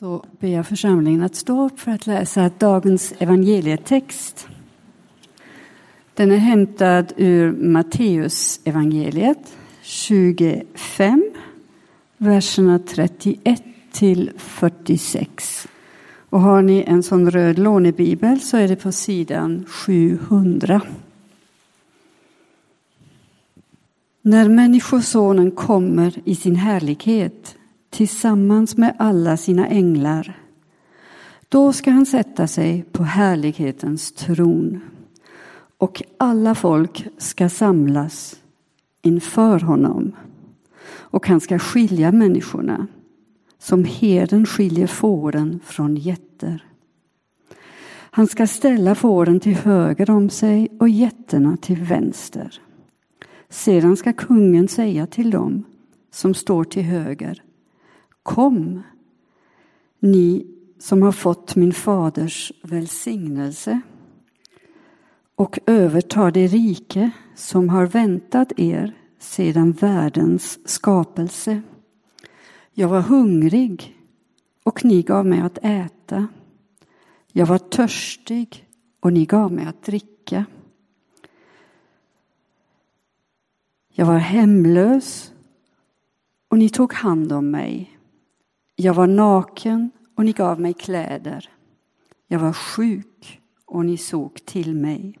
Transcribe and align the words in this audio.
Så 0.00 0.24
ber 0.40 0.48
jag 0.48 0.66
församlingen 0.66 1.22
att 1.22 1.34
stå 1.34 1.66
upp 1.66 1.80
för 1.80 1.90
att 1.90 2.06
läsa 2.06 2.50
dagens 2.58 3.14
evangelietext. 3.18 4.48
Den 6.14 6.30
är 6.30 6.36
hämtad 6.36 7.12
ur 7.16 7.52
Matteus 7.52 8.60
evangeliet 8.64 9.56
25, 9.82 11.30
verserna 12.16 12.78
31 12.78 13.62
till 13.92 14.30
46. 14.36 15.68
Och 16.30 16.40
har 16.40 16.62
ni 16.62 16.84
en 16.86 17.02
sån 17.02 17.30
röd 17.30 17.58
lånebibel 17.58 18.40
så 18.40 18.56
är 18.56 18.68
det 18.68 18.76
på 18.76 18.92
sidan 18.92 19.64
700. 19.68 20.80
När 24.22 24.48
Människosonen 24.48 25.50
kommer 25.50 26.14
i 26.24 26.34
sin 26.34 26.56
härlighet 26.56 27.57
tillsammans 27.90 28.76
med 28.76 28.96
alla 28.98 29.36
sina 29.36 29.68
änglar. 29.68 30.42
Då 31.48 31.72
ska 31.72 31.90
han 31.90 32.06
sätta 32.06 32.46
sig 32.46 32.84
på 32.92 33.02
härlighetens 33.02 34.12
tron 34.12 34.80
och 35.78 36.02
alla 36.18 36.54
folk 36.54 37.06
ska 37.18 37.48
samlas 37.48 38.40
inför 39.02 39.60
honom 39.60 40.12
och 40.90 41.28
han 41.28 41.40
ska 41.40 41.58
skilja 41.58 42.12
människorna 42.12 42.86
som 43.58 43.84
herden 43.84 44.46
skiljer 44.46 44.86
fåren 44.86 45.60
från 45.64 45.96
getter. 45.96 46.64
Han 48.10 48.26
ska 48.26 48.46
ställa 48.46 48.94
fåren 48.94 49.40
till 49.40 49.54
höger 49.54 50.10
om 50.10 50.30
sig 50.30 50.68
och 50.80 50.88
getterna 50.88 51.56
till 51.56 51.82
vänster. 51.82 52.60
Sedan 53.48 53.96
ska 53.96 54.12
kungen 54.12 54.68
säga 54.68 55.06
till 55.06 55.30
dem 55.30 55.64
som 56.10 56.34
står 56.34 56.64
till 56.64 56.82
höger 56.82 57.42
Kom, 58.28 58.82
ni 59.98 60.46
som 60.78 61.02
har 61.02 61.12
fått 61.12 61.56
min 61.56 61.72
faders 61.72 62.52
välsignelse 62.62 63.80
och 65.34 65.58
överta 65.66 66.30
det 66.30 66.46
rike 66.46 67.10
som 67.34 67.68
har 67.68 67.86
väntat 67.86 68.52
er 68.56 68.96
sedan 69.18 69.72
världens 69.72 70.68
skapelse. 70.68 71.62
Jag 72.72 72.88
var 72.88 73.00
hungrig 73.00 73.96
och 74.64 74.84
ni 74.84 75.02
gav 75.02 75.26
mig 75.26 75.40
att 75.40 75.58
äta. 75.62 76.28
Jag 77.32 77.46
var 77.46 77.58
törstig 77.58 78.66
och 79.00 79.12
ni 79.12 79.24
gav 79.24 79.52
mig 79.52 79.66
att 79.66 79.82
dricka. 79.82 80.44
Jag 83.88 84.06
var 84.06 84.18
hemlös 84.18 85.32
och 86.48 86.58
ni 86.58 86.68
tog 86.68 86.92
hand 86.92 87.32
om 87.32 87.50
mig. 87.50 87.97
Jag 88.80 88.94
var 88.94 89.06
naken 89.06 89.90
och 90.14 90.24
ni 90.24 90.32
gav 90.32 90.60
mig 90.60 90.74
kläder. 90.74 91.50
Jag 92.28 92.38
var 92.38 92.52
sjuk 92.52 93.40
och 93.66 93.84
ni 93.84 93.96
såg 93.96 94.44
till 94.44 94.74
mig. 94.74 95.18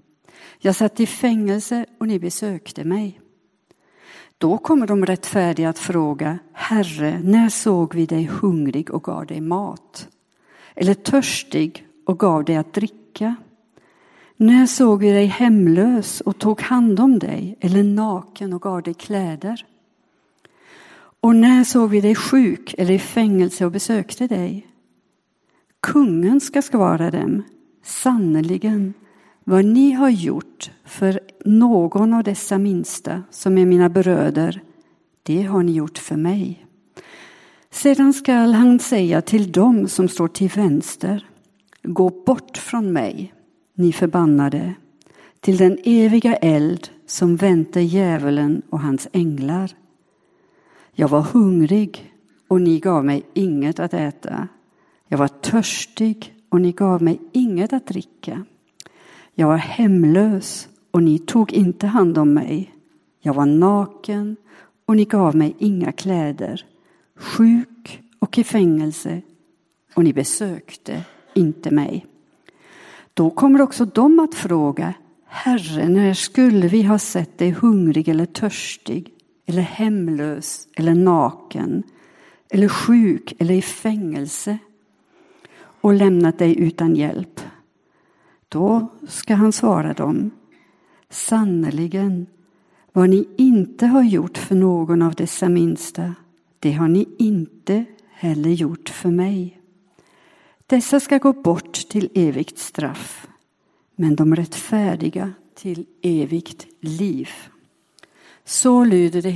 Jag 0.58 0.76
satt 0.76 1.00
i 1.00 1.06
fängelse 1.06 1.86
och 2.00 2.08
ni 2.08 2.18
besökte 2.18 2.84
mig. 2.84 3.20
Då 4.38 4.58
kommer 4.58 4.86
de 4.86 5.06
rättfärdiga 5.06 5.68
att 5.68 5.78
fråga, 5.78 6.38
Herre, 6.52 7.20
när 7.24 7.48
såg 7.48 7.94
vi 7.94 8.06
dig 8.06 8.24
hungrig 8.24 8.90
och 8.90 9.04
gav 9.04 9.26
dig 9.26 9.40
mat? 9.40 10.08
Eller 10.74 10.94
törstig 10.94 11.86
och 12.06 12.18
gav 12.18 12.44
dig 12.44 12.56
att 12.56 12.72
dricka? 12.72 13.36
När 14.36 14.66
såg 14.66 15.00
vi 15.00 15.10
dig 15.12 15.26
hemlös 15.26 16.20
och 16.20 16.38
tog 16.38 16.60
hand 16.60 17.00
om 17.00 17.18
dig 17.18 17.56
eller 17.60 17.82
naken 17.82 18.52
och 18.52 18.62
gav 18.62 18.82
dig 18.82 18.94
kläder? 18.94 19.66
Och 21.20 21.36
när 21.36 21.64
såg 21.64 21.90
vi 21.90 22.00
dig 22.00 22.14
sjuk 22.14 22.74
eller 22.78 22.94
i 22.94 22.98
fängelse 22.98 23.64
och 23.64 23.72
besökte 23.72 24.26
dig? 24.26 24.66
Kungen 25.80 26.40
ska 26.40 26.62
svara 26.62 27.10
dem, 27.10 27.42
sannerligen, 27.84 28.94
vad 29.44 29.64
ni 29.64 29.92
har 29.92 30.08
gjort 30.08 30.70
för 30.84 31.20
någon 31.44 32.14
av 32.14 32.24
dessa 32.24 32.58
minsta 32.58 33.22
som 33.30 33.58
är 33.58 33.66
mina 33.66 33.88
bröder, 33.88 34.62
det 35.22 35.42
har 35.42 35.62
ni 35.62 35.72
gjort 35.72 35.98
för 35.98 36.16
mig. 36.16 36.66
Sedan 37.70 38.12
skall 38.12 38.54
han 38.54 38.78
säga 38.78 39.22
till 39.22 39.52
dem 39.52 39.88
som 39.88 40.08
står 40.08 40.28
till 40.28 40.48
vänster, 40.48 41.26
gå 41.82 42.10
bort 42.26 42.58
från 42.58 42.92
mig, 42.92 43.34
ni 43.74 43.92
förbannade, 43.92 44.74
till 45.40 45.56
den 45.56 45.78
eviga 45.84 46.36
eld 46.36 46.88
som 47.06 47.36
väntar 47.36 47.80
djävulen 47.80 48.62
och 48.70 48.80
hans 48.80 49.08
änglar. 49.12 49.74
Jag 51.00 51.08
var 51.08 51.20
hungrig 51.20 52.12
och 52.48 52.60
ni 52.60 52.80
gav 52.80 53.04
mig 53.04 53.22
inget 53.34 53.80
att 53.80 53.94
äta. 53.94 54.48
Jag 55.08 55.18
var 55.18 55.28
törstig 55.28 56.34
och 56.48 56.60
ni 56.60 56.72
gav 56.72 57.02
mig 57.02 57.20
inget 57.32 57.72
att 57.72 57.86
dricka. 57.86 58.44
Jag 59.34 59.46
var 59.46 59.56
hemlös 59.56 60.68
och 60.90 61.02
ni 61.02 61.18
tog 61.18 61.52
inte 61.52 61.86
hand 61.86 62.18
om 62.18 62.34
mig. 62.34 62.74
Jag 63.20 63.34
var 63.34 63.46
naken 63.46 64.36
och 64.86 64.96
ni 64.96 65.04
gav 65.04 65.36
mig 65.36 65.54
inga 65.58 65.92
kläder. 65.92 66.64
Sjuk 67.16 68.02
och 68.18 68.38
i 68.38 68.44
fängelse 68.44 69.22
och 69.94 70.04
ni 70.04 70.12
besökte 70.12 71.04
inte 71.34 71.70
mig. 71.70 72.06
Då 73.14 73.30
kommer 73.30 73.62
också 73.62 73.84
de 73.84 74.20
att 74.20 74.34
fråga 74.34 74.94
Herre, 75.26 75.88
när 75.88 76.14
skulle 76.14 76.68
vi 76.68 76.82
ha 76.82 76.98
sett 76.98 77.38
dig 77.38 77.50
hungrig 77.50 78.08
eller 78.08 78.26
törstig 78.26 79.14
eller 79.48 79.62
hemlös 79.62 80.68
eller 80.76 80.94
naken 80.94 81.82
eller 82.50 82.68
sjuk 82.68 83.34
eller 83.38 83.54
i 83.54 83.62
fängelse 83.62 84.58
och 85.80 85.94
lämnat 85.94 86.38
dig 86.38 86.60
utan 86.60 86.96
hjälp. 86.96 87.40
Då 88.48 88.88
ska 89.08 89.34
han 89.34 89.52
svara 89.52 89.92
dem. 89.92 90.30
Sannerligen, 91.10 92.26
vad 92.92 93.10
ni 93.10 93.28
inte 93.36 93.86
har 93.86 94.02
gjort 94.02 94.38
för 94.38 94.54
någon 94.54 95.02
av 95.02 95.14
dessa 95.14 95.48
minsta, 95.48 96.14
det 96.58 96.72
har 96.72 96.88
ni 96.88 97.08
inte 97.18 97.84
heller 98.10 98.50
gjort 98.50 98.88
för 98.88 99.10
mig. 99.10 99.60
Dessa 100.66 101.00
ska 101.00 101.18
gå 101.18 101.32
bort 101.32 101.72
till 101.72 102.10
evigt 102.14 102.58
straff, 102.58 103.28
men 103.96 104.16
de 104.16 104.36
rättfärdiga 104.36 105.32
till 105.54 105.86
evigt 106.02 106.66
liv. 106.80 107.28
Så 108.48 108.84
lyder 108.84 109.22
det 109.22 109.30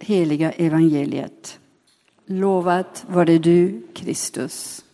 heliga 0.00 0.52
evangeliet. 0.52 1.58
Lovat 2.26 3.04
var 3.08 3.24
det 3.24 3.38
du, 3.38 3.82
Kristus. 3.94 4.84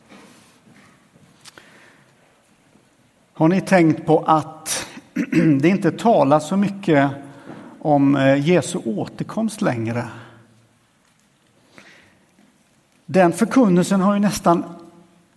Har 3.32 3.48
ni 3.48 3.60
tänkt 3.60 4.06
på 4.06 4.18
att 4.18 4.86
det 5.60 5.68
inte 5.68 5.92
talas 5.92 6.48
så 6.48 6.56
mycket 6.56 7.10
om 7.78 8.16
eh, 8.16 8.48
Jesu 8.48 8.78
återkomst 8.78 9.62
längre? 9.62 10.08
Den 13.06 13.32
förkunnelsen 13.32 14.00
har 14.00 14.14
ju 14.14 14.20
nästan 14.20 14.64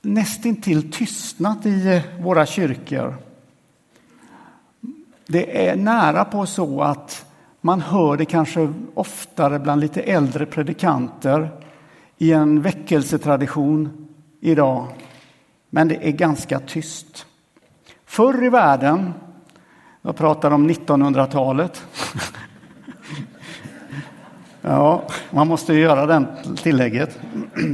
nästintill 0.01 0.91
tystnat 0.91 1.65
i 1.65 1.87
eh, 1.87 2.23
våra 2.23 2.45
kyrkor. 2.45 3.17
Det 5.27 5.67
är 5.67 5.75
nära 5.75 6.25
på 6.25 6.45
så 6.45 6.81
att 6.81 7.26
man 7.61 7.81
hör 7.81 8.17
det 8.17 8.25
kanske 8.25 8.73
oftare 8.93 9.59
bland 9.59 9.81
lite 9.81 10.01
äldre 10.01 10.45
predikanter 10.45 11.49
i 12.17 12.33
en 12.33 12.61
väckelsetradition 12.61 14.07
idag. 14.41 14.87
Men 15.69 15.87
det 15.87 16.07
är 16.07 16.11
ganska 16.11 16.59
tyst. 16.59 17.25
Förr 18.05 18.43
i 18.43 18.49
världen, 18.49 19.13
jag 20.01 20.15
pratar 20.15 20.51
om 20.51 20.69
1900-talet. 20.69 21.83
ja, 24.61 25.03
man 25.31 25.47
måste 25.47 25.73
göra 25.73 26.05
den 26.05 26.27
tillägget. 26.55 27.19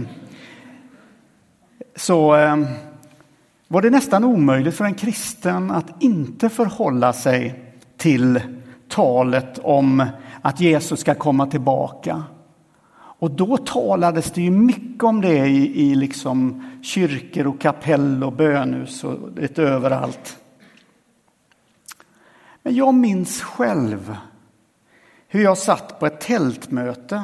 Så 1.96 2.36
eh, 2.36 2.58
var 3.68 3.82
det 3.82 3.90
nästan 3.90 4.24
omöjligt 4.24 4.76
för 4.76 4.86
en 4.86 4.96
kristen 4.96 5.72
att 5.72 6.04
inte 6.04 6.50
förhålla 6.50 7.14
sig 7.14 7.74
till 7.98 8.42
talet 8.94 9.60
om 9.64 10.06
att 10.42 10.60
Jesus 10.60 11.00
ska 11.00 11.16
komma 11.16 11.48
tillbaka. 11.48 12.24
Och 12.96 13.32
då 13.32 13.58
talades 13.58 14.32
det 14.32 14.42
ju 14.42 14.52
mycket 14.52 15.04
om 15.04 15.22
det 15.22 15.48
i, 15.48 15.82
i 15.82 15.96
liksom 15.96 16.64
kyrkor 16.84 17.48
och 17.48 17.62
kapell 17.62 18.24
och 18.24 18.34
bönhus 18.34 19.04
och 19.04 19.18
lite 19.38 19.64
överallt. 19.64 20.38
Men 22.64 22.76
jag 22.76 22.94
minns 22.94 23.42
själv 23.42 24.18
hur 25.28 25.44
jag 25.44 25.58
satt 25.58 26.00
på 26.00 26.06
ett 26.06 26.22
tältmöte 26.22 27.24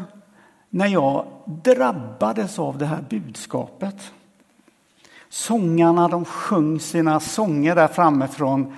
när 0.69 0.88
jag 0.88 1.25
drabbades 1.45 2.60
av 2.60 2.77
det 2.77 2.86
här 2.86 3.06
budskapet. 3.10 4.12
Sångarna 5.30 6.07
de 6.07 6.25
sjöng 6.25 6.80
sina 6.80 7.19
sånger 7.19 7.75
där 7.75 7.88
framme 7.88 8.27
från 8.27 8.75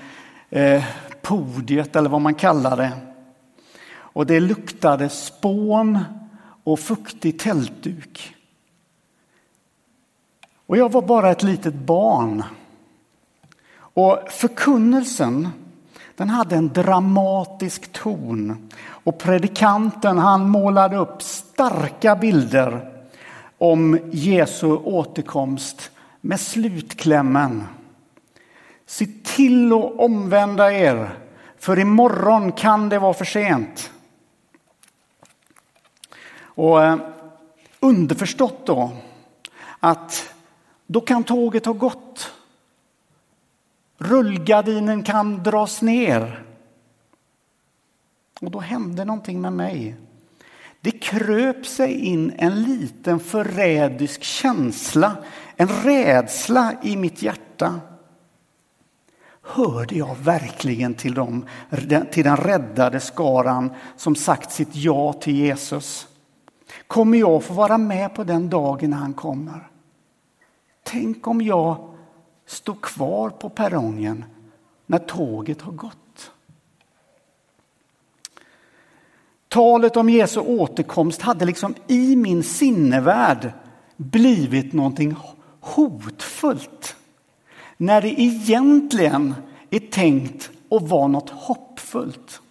eh, 0.49 0.83
podiet 1.21 1.95
eller 1.95 2.09
vad 2.09 2.21
man 2.21 2.33
kallar 2.33 2.77
det. 2.77 2.91
Och 3.91 4.25
det 4.25 4.39
luktade 4.39 5.09
spån 5.09 5.99
och 6.63 6.79
fuktig 6.79 7.39
tältduk. 7.39 8.35
Och 10.65 10.77
jag 10.77 10.91
var 10.91 11.01
bara 11.01 11.31
ett 11.31 11.43
litet 11.43 11.73
barn. 11.73 12.43
Och 13.77 14.19
förkunnelsen, 14.29 15.49
den 16.15 16.29
hade 16.29 16.55
en 16.55 16.73
dramatisk 16.73 17.93
ton. 17.93 18.69
Och 18.83 19.17
predikanten, 19.17 20.17
han 20.17 20.49
målade 20.49 20.97
upp 20.97 21.21
starka 21.21 22.15
bilder 22.15 22.91
om 23.57 23.99
Jesu 24.11 24.67
återkomst 24.67 25.91
med 26.21 26.39
slutklämmen. 26.39 27.63
Se 28.91 29.07
till 29.23 29.73
att 29.73 29.93
omvända 29.97 30.73
er, 30.73 31.19
för 31.57 31.79
imorgon 31.79 32.51
kan 32.51 32.89
det 32.89 32.99
vara 32.99 33.13
för 33.13 33.25
sent. 33.25 33.91
Och 36.41 36.83
eh, 36.83 36.97
underförstått 37.79 38.65
då 38.65 38.91
att 39.79 40.33
då 40.85 41.01
kan 41.01 41.23
tåget 41.23 41.65
ha 41.65 41.73
gått. 41.73 42.31
Rullgardinen 43.97 45.03
kan 45.03 45.43
dras 45.43 45.81
ner. 45.81 46.43
Och 48.41 48.51
då 48.51 48.59
hände 48.59 49.05
någonting 49.05 49.41
med 49.41 49.53
mig. 49.53 49.95
Det 50.81 50.91
kröp 50.91 51.65
sig 51.65 51.93
in 51.93 52.33
en 52.37 52.63
liten 52.63 53.19
förrädisk 53.19 54.23
känsla, 54.23 55.17
en 55.55 55.67
rädsla 55.67 56.73
i 56.81 56.95
mitt 56.95 57.21
hjärta. 57.21 57.79
Hörde 59.41 59.95
jag 59.95 60.15
verkligen 60.15 60.93
till, 60.93 61.13
dem, 61.13 61.45
till 62.11 62.23
den 62.23 62.37
räddade 62.37 62.99
skaran 62.99 63.73
som 63.95 64.15
sagt 64.15 64.51
sitt 64.51 64.75
ja 64.75 65.13
till 65.13 65.35
Jesus? 65.35 66.07
Kommer 66.87 67.17
jag 67.17 67.43
få 67.43 67.53
vara 67.53 67.77
med 67.77 68.15
på 68.15 68.23
den 68.23 68.49
dagen 68.49 68.89
när 68.89 68.97
han 68.97 69.13
kommer? 69.13 69.67
Tänk 70.83 71.27
om 71.27 71.41
jag 71.41 71.89
står 72.45 72.75
kvar 72.81 73.29
på 73.29 73.49
perrongen 73.49 74.25
när 74.85 74.97
tåget 74.97 75.61
har 75.61 75.71
gått. 75.71 76.31
Talet 79.47 79.97
om 79.97 80.09
Jesu 80.09 80.39
återkomst 80.39 81.21
hade 81.21 81.45
liksom 81.45 81.75
i 81.87 82.15
min 82.15 82.43
sinnevärld 82.43 83.51
blivit 83.97 84.73
någonting 84.73 85.15
hotfullt. 85.59 86.95
När 87.81 88.01
det 88.01 88.21
egentligen 88.21 89.35
är 89.69 89.79
tänkt 89.79 90.49
att 90.69 90.81
vara 90.81 91.07
något 91.07 91.29
hoppfullt. 91.29 92.41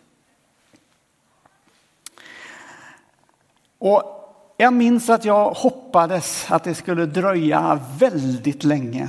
Och 3.78 4.02
jag 4.56 4.72
minns 4.72 5.10
att 5.10 5.24
jag 5.24 5.50
hoppades 5.50 6.50
att 6.50 6.64
det 6.64 6.74
skulle 6.74 7.06
dröja 7.06 7.80
väldigt 7.98 8.64
länge 8.64 9.08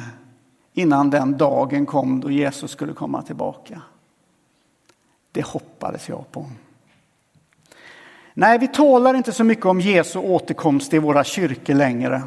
innan 0.73 1.09
den 1.09 1.37
dagen 1.37 1.85
kom 1.85 2.19
då 2.19 2.31
Jesus 2.31 2.71
skulle 2.71 2.93
komma 2.93 3.21
tillbaka. 3.21 3.81
Det 5.31 5.45
hoppades 5.45 6.09
jag 6.09 6.31
på. 6.31 6.45
Nej, 8.33 8.59
vi 8.59 8.67
talar 8.67 9.13
inte 9.13 9.31
så 9.31 9.43
mycket 9.43 9.65
om 9.65 9.81
Jesu 9.81 10.19
återkomst 10.19 10.93
i 10.93 10.99
våra 10.99 11.23
kyrkor 11.23 11.73
längre. 11.73 12.21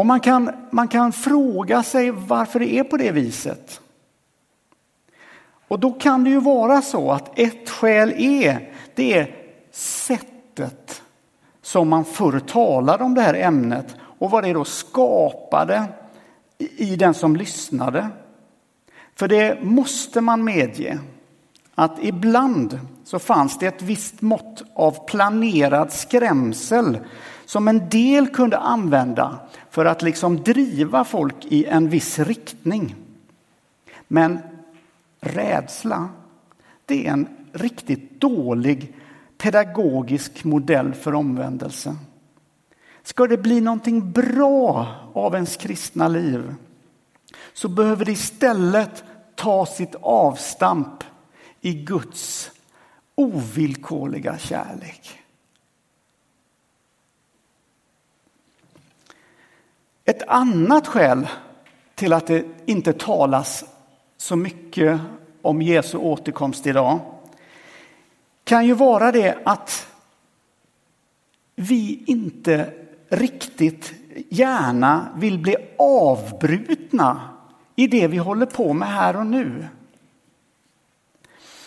Och 0.00 0.06
man 0.06 0.20
kan, 0.20 0.50
man 0.70 0.88
kan 0.88 1.12
fråga 1.12 1.82
sig 1.82 2.10
varför 2.10 2.60
det 2.60 2.72
är 2.72 2.84
på 2.84 2.96
det 2.96 3.12
viset. 3.12 3.80
Och 5.68 5.80
då 5.80 5.92
kan 5.92 6.24
det 6.24 6.30
ju 6.30 6.40
vara 6.40 6.82
så 6.82 7.12
att 7.12 7.38
ett 7.38 7.70
skäl 7.70 8.12
är 8.16 8.72
det 8.94 9.18
är 9.18 9.34
sättet 9.72 11.02
som 11.62 11.88
man 11.88 12.04
förr 12.04 12.40
talade 12.40 13.04
om 13.04 13.14
det 13.14 13.20
här 13.20 13.34
ämnet 13.34 13.86
och 14.00 14.30
vad 14.30 14.44
det 14.44 14.52
då 14.52 14.64
skapade 14.64 15.84
i 16.58 16.96
den 16.96 17.14
som 17.14 17.36
lyssnade. 17.36 18.08
För 19.14 19.28
det 19.28 19.62
måste 19.62 20.20
man 20.20 20.44
medge 20.44 20.98
att 21.74 21.98
ibland 22.00 22.80
så 23.04 23.18
fanns 23.18 23.58
det 23.58 23.66
ett 23.66 23.82
visst 23.82 24.20
mått 24.20 24.62
av 24.74 25.06
planerad 25.06 25.92
skrämsel 25.92 26.98
som 27.50 27.68
en 27.68 27.88
del 27.88 28.28
kunde 28.28 28.58
använda 28.58 29.38
för 29.70 29.84
att 29.84 30.02
liksom 30.02 30.42
driva 30.42 31.04
folk 31.04 31.46
i 31.48 31.64
en 31.64 31.88
viss 31.88 32.18
riktning. 32.18 32.94
Men 34.08 34.38
rädsla, 35.20 36.08
det 36.86 37.06
är 37.06 37.12
en 37.12 37.28
riktigt 37.52 38.20
dålig 38.20 38.94
pedagogisk 39.38 40.44
modell 40.44 40.94
för 40.94 41.14
omvändelse. 41.14 41.96
Ska 43.02 43.26
det 43.26 43.38
bli 43.38 43.60
någonting 43.60 44.12
bra 44.12 44.94
av 45.14 45.34
ens 45.34 45.56
kristna 45.56 46.08
liv 46.08 46.54
så 47.52 47.68
behöver 47.68 48.04
det 48.04 48.12
istället 48.12 49.04
ta 49.34 49.66
sitt 49.66 49.94
avstamp 50.00 51.04
i 51.60 51.72
Guds 51.74 52.50
ovillkorliga 53.14 54.38
kärlek. 54.38 55.19
Ett 60.04 60.28
annat 60.28 60.86
skäl 60.86 61.28
till 61.94 62.12
att 62.12 62.26
det 62.26 62.44
inte 62.66 62.92
talas 62.92 63.64
så 64.16 64.36
mycket 64.36 65.00
om 65.42 65.62
Jesu 65.62 65.98
återkomst 65.98 66.66
idag 66.66 67.00
kan 68.44 68.66
ju 68.66 68.74
vara 68.74 69.12
det 69.12 69.38
att 69.44 69.86
vi 71.56 72.02
inte 72.06 72.72
riktigt 73.08 73.92
gärna 74.28 75.08
vill 75.16 75.38
bli 75.38 75.56
avbrutna 75.78 77.20
i 77.76 77.86
det 77.86 78.06
vi 78.06 78.16
håller 78.16 78.46
på 78.46 78.72
med 78.72 78.88
här 78.88 79.16
och 79.16 79.26
nu. 79.26 79.68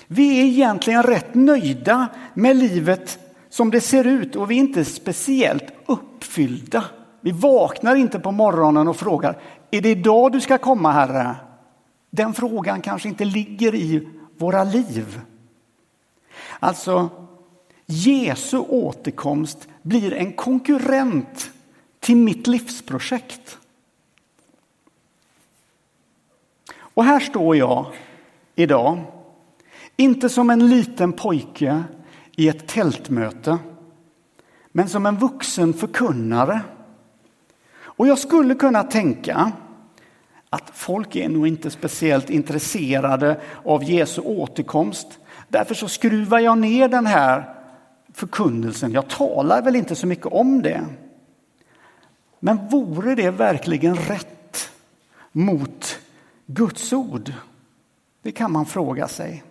Vi 0.07 0.39
är 0.39 0.45
egentligen 0.45 1.03
rätt 1.03 1.33
nöjda 1.33 2.07
med 2.33 2.55
livet 2.55 3.19
som 3.49 3.71
det 3.71 3.81
ser 3.81 4.07
ut 4.07 4.35
och 4.35 4.51
vi 4.51 4.55
är 4.55 4.59
inte 4.59 4.85
speciellt 4.85 5.73
uppfyllda. 5.85 6.83
Vi 7.23 7.31
vaknar 7.31 7.95
inte 7.95 8.19
på 8.19 8.31
morgonen 8.31 8.87
och 8.87 8.97
frågar, 8.97 9.41
är 9.71 9.81
det 9.81 9.89
idag 9.89 10.31
du 10.31 10.41
ska 10.41 10.57
komma 10.57 10.91
Herre? 10.91 11.35
Den 12.09 12.33
frågan 12.33 12.81
kanske 12.81 13.09
inte 13.09 13.25
ligger 13.25 13.75
i 13.75 14.07
våra 14.37 14.63
liv. 14.63 15.21
Alltså, 16.59 17.09
Jesu 17.85 18.57
återkomst 18.57 19.67
blir 19.81 20.13
en 20.13 20.33
konkurrent 20.33 21.51
till 21.99 22.17
mitt 22.17 22.47
livsprojekt. 22.47 23.57
Och 26.77 27.03
här 27.03 27.19
står 27.19 27.55
jag 27.55 27.85
idag, 28.55 29.01
inte 29.95 30.29
som 30.29 30.49
en 30.49 30.69
liten 30.69 31.13
pojke 31.13 31.83
i 32.35 32.49
ett 32.49 32.67
tältmöte, 32.67 33.57
men 34.71 34.89
som 34.89 35.05
en 35.05 35.17
vuxen 35.17 35.73
förkunnare. 35.73 36.61
Och 37.95 38.07
jag 38.07 38.19
skulle 38.19 38.55
kunna 38.55 38.83
tänka 38.83 39.51
att 40.49 40.69
folk 40.73 41.15
är 41.15 41.29
nog 41.29 41.47
inte 41.47 41.69
speciellt 41.69 42.29
intresserade 42.29 43.41
av 43.65 43.83
Jesu 43.83 44.21
återkomst. 44.21 45.19
Därför 45.47 45.75
så 45.75 45.87
skruvar 45.87 46.39
jag 46.39 46.57
ner 46.57 46.87
den 46.87 47.05
här 47.05 47.55
förkunnelsen. 48.13 48.91
Jag 48.91 49.07
talar 49.07 49.61
väl 49.61 49.75
inte 49.75 49.95
så 49.95 50.07
mycket 50.07 50.25
om 50.25 50.61
det. 50.61 50.85
Men 52.39 52.67
vore 52.67 53.15
det 53.15 53.31
verkligen 53.31 53.95
rätt 53.95 54.69
mot 55.31 55.99
Guds 56.45 56.93
ord? 56.93 57.33
Det 58.21 58.31
kan 58.31 58.51
man 58.51 58.65
fråga 58.65 59.07
sig. 59.07 59.43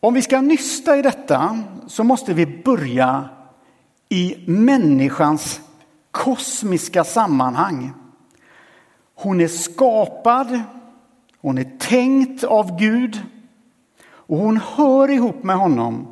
Om 0.00 0.14
vi 0.14 0.22
ska 0.22 0.40
nysta 0.40 0.96
i 0.96 1.02
detta 1.02 1.62
så 1.86 2.04
måste 2.04 2.34
vi 2.34 2.46
börja 2.46 3.28
i 4.08 4.44
människans 4.46 5.60
kosmiska 6.12 7.04
sammanhang. 7.04 7.92
Hon 9.14 9.40
är 9.40 9.48
skapad, 9.48 10.60
hon 11.40 11.58
är 11.58 11.78
tänkt 11.78 12.44
av 12.44 12.78
Gud 12.78 13.20
och 14.04 14.38
hon 14.38 14.60
hör 14.76 15.10
ihop 15.10 15.42
med 15.42 15.56
honom 15.56 16.06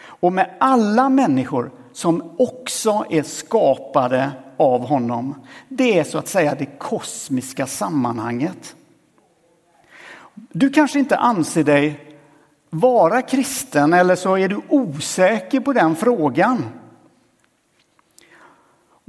och 0.00 0.32
med 0.32 0.50
alla 0.60 1.08
människor 1.08 1.70
som 1.92 2.34
också 2.38 3.04
är 3.10 3.22
skapade 3.22 4.30
av 4.56 4.86
honom. 4.86 5.34
Det 5.68 5.98
är 5.98 6.04
så 6.04 6.18
att 6.18 6.28
säga 6.28 6.54
det 6.58 6.78
kosmiska 6.78 7.66
sammanhanget. 7.66 8.76
Du 10.34 10.70
kanske 10.70 10.98
inte 10.98 11.16
anser 11.16 11.64
dig 11.64 12.16
vara 12.70 13.22
kristen 13.22 13.92
eller 13.92 14.16
så 14.16 14.38
är 14.38 14.48
du 14.48 14.60
osäker 14.68 15.60
på 15.60 15.72
den 15.72 15.96
frågan. 15.96 16.64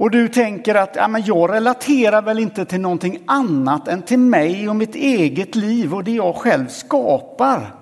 Och 0.00 0.10
du 0.10 0.28
tänker 0.28 0.74
att 0.74 0.96
ja, 0.96 1.08
men 1.08 1.22
jag 1.24 1.50
relaterar 1.50 2.22
väl 2.22 2.38
inte 2.38 2.64
till 2.64 2.80
någonting 2.80 3.22
annat 3.26 3.88
än 3.88 4.02
till 4.02 4.18
mig 4.18 4.68
och 4.68 4.76
mitt 4.76 4.94
eget 4.94 5.54
liv 5.54 5.94
och 5.94 6.04
det 6.04 6.10
jag 6.10 6.36
själv 6.36 6.68
skapar. 6.68 7.74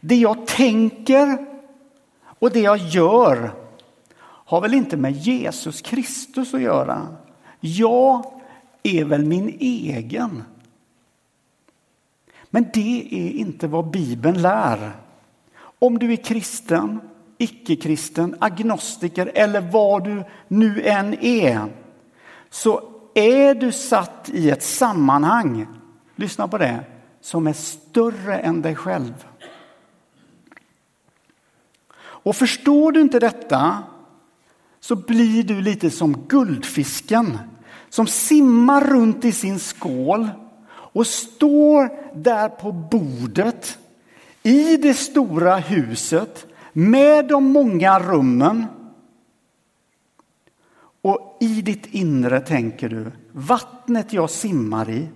Det 0.00 0.16
jag 0.16 0.46
tänker 0.46 1.46
och 2.38 2.50
det 2.50 2.60
jag 2.60 2.76
gör 2.76 3.50
har 4.20 4.60
väl 4.60 4.74
inte 4.74 4.96
med 4.96 5.12
Jesus 5.12 5.82
Kristus 5.82 6.54
att 6.54 6.60
göra. 6.60 7.06
Jag 7.60 8.24
är 8.82 9.04
väl 9.04 9.24
min 9.24 9.56
egen. 9.60 10.42
Men 12.50 12.66
det 12.72 13.08
är 13.10 13.30
inte 13.30 13.66
vad 13.66 13.90
Bibeln 13.90 14.42
lär. 14.42 14.92
Om 15.78 15.98
du 15.98 16.12
är 16.12 16.16
kristen, 16.16 17.00
icke-kristen, 17.38 18.36
agnostiker 18.38 19.32
eller 19.34 19.60
vad 19.60 20.04
du 20.04 20.24
nu 20.48 20.82
än 20.82 21.14
är, 21.14 21.66
så 22.50 22.82
är 23.14 23.54
du 23.54 23.72
satt 23.72 24.30
i 24.32 24.50
ett 24.50 24.62
sammanhang, 24.62 25.66
lyssna 26.16 26.48
på 26.48 26.58
det, 26.58 26.84
som 27.20 27.46
är 27.46 27.52
större 27.52 28.38
än 28.38 28.62
dig 28.62 28.74
själv. 28.74 29.26
Och 32.00 32.36
förstår 32.36 32.92
du 32.92 33.00
inte 33.00 33.18
detta 33.18 33.82
så 34.80 34.96
blir 34.96 35.42
du 35.42 35.60
lite 35.60 35.90
som 35.90 36.26
guldfisken 36.28 37.38
som 37.88 38.06
simmar 38.06 38.80
runt 38.80 39.24
i 39.24 39.32
sin 39.32 39.58
skål 39.58 40.28
och 40.70 41.06
står 41.06 41.90
där 42.14 42.48
på 42.48 42.72
bordet 42.72 43.78
i 44.42 44.76
det 44.76 44.94
stora 44.94 45.56
huset 45.56 46.46
med 46.78 47.28
de 47.28 47.44
många 47.44 47.98
rummen. 48.00 48.66
Och 51.02 51.38
i 51.40 51.62
ditt 51.62 51.86
inre 51.86 52.40
tänker 52.40 52.88
du, 52.88 53.12
vattnet 53.32 54.12
jag 54.12 54.30
simmar 54.30 54.90
i, 54.90 55.08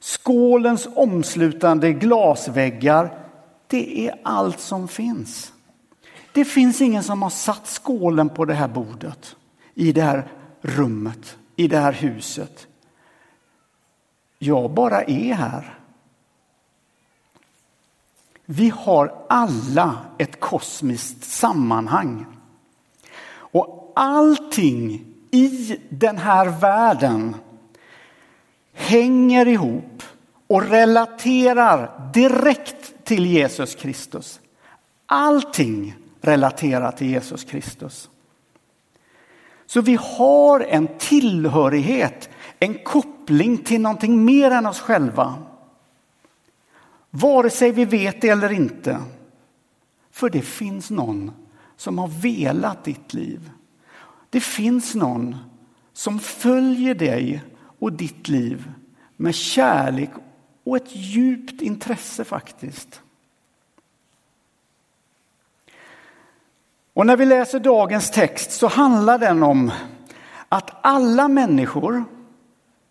skålens 0.00 0.88
omslutande 0.94 1.92
glasväggar, 1.92 3.18
det 3.66 4.06
är 4.08 4.14
allt 4.22 4.60
som 4.60 4.88
finns. 4.88 5.52
Det 6.32 6.44
finns 6.44 6.80
ingen 6.80 7.02
som 7.02 7.22
har 7.22 7.30
satt 7.30 7.66
skålen 7.66 8.28
på 8.28 8.44
det 8.44 8.54
här 8.54 8.68
bordet, 8.68 9.36
i 9.74 9.92
det 9.92 10.02
här 10.02 10.28
rummet, 10.60 11.38
i 11.56 11.68
det 11.68 11.78
här 11.78 11.92
huset. 11.92 12.66
Jag 14.38 14.70
bara 14.70 15.02
är 15.02 15.34
här. 15.34 15.79
Vi 18.52 18.68
har 18.68 19.14
alla 19.28 19.98
ett 20.18 20.40
kosmiskt 20.40 21.24
sammanhang. 21.24 22.26
Och 23.32 23.92
allting 23.96 25.04
i 25.30 25.78
den 25.88 26.18
här 26.18 26.60
världen 26.60 27.36
hänger 28.72 29.48
ihop 29.48 30.02
och 30.46 30.62
relaterar 30.62 32.10
direkt 32.14 33.04
till 33.04 33.26
Jesus 33.26 33.74
Kristus. 33.74 34.40
Allting 35.06 35.94
relaterar 36.20 36.92
till 36.92 37.10
Jesus 37.10 37.44
Kristus. 37.44 38.10
Så 39.66 39.80
vi 39.80 39.98
har 40.00 40.60
en 40.60 40.88
tillhörighet, 40.98 42.30
en 42.58 42.74
koppling 42.74 43.58
till 43.58 43.80
någonting 43.80 44.24
mer 44.24 44.50
än 44.50 44.66
oss 44.66 44.80
själva. 44.80 45.34
Vare 47.10 47.50
sig 47.50 47.72
vi 47.72 47.84
vet 47.84 48.20
det 48.20 48.28
eller 48.28 48.52
inte. 48.52 49.02
För 50.10 50.30
det 50.30 50.42
finns 50.42 50.90
någon 50.90 51.32
som 51.76 51.98
har 51.98 52.08
velat 52.08 52.84
ditt 52.84 53.14
liv. 53.14 53.50
Det 54.30 54.40
finns 54.40 54.94
någon 54.94 55.36
som 55.92 56.20
följer 56.20 56.94
dig 56.94 57.42
och 57.78 57.92
ditt 57.92 58.28
liv 58.28 58.72
med 59.16 59.34
kärlek 59.34 60.10
och 60.64 60.76
ett 60.76 60.96
djupt 60.96 61.62
intresse 61.62 62.24
faktiskt. 62.24 63.02
Och 66.92 67.06
när 67.06 67.16
vi 67.16 67.24
läser 67.24 67.60
dagens 67.60 68.10
text 68.10 68.52
så 68.52 68.66
handlar 68.66 69.18
den 69.18 69.42
om 69.42 69.70
att 70.48 70.70
alla 70.82 71.28
människor, 71.28 72.04